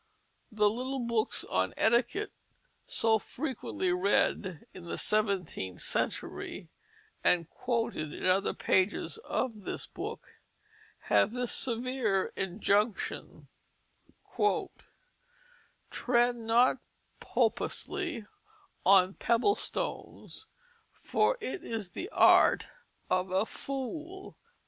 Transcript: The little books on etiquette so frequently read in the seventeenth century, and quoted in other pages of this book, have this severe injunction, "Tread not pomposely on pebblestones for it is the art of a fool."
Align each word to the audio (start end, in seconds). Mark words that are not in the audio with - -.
The 0.51 0.67
little 0.67 0.97
books 0.97 1.43
on 1.43 1.75
etiquette 1.77 2.31
so 2.87 3.19
frequently 3.19 3.91
read 3.91 4.65
in 4.73 4.85
the 4.85 4.97
seventeenth 4.97 5.79
century, 5.81 6.69
and 7.23 7.47
quoted 7.47 8.11
in 8.11 8.25
other 8.25 8.55
pages 8.55 9.19
of 9.19 9.61
this 9.63 9.85
book, 9.85 10.37
have 11.13 11.33
this 11.33 11.51
severe 11.51 12.33
injunction, 12.35 13.47
"Tread 15.91 16.35
not 16.35 16.77
pomposely 17.19 18.25
on 18.83 19.13
pebblestones 19.13 20.47
for 20.91 21.37
it 21.39 21.63
is 21.63 21.91
the 21.91 22.09
art 22.09 22.69
of 23.11 23.29
a 23.29 23.45
fool." 23.45 24.35